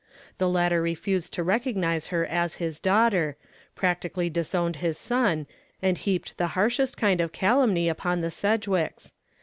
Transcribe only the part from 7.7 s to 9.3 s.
upon the Sedgwicks.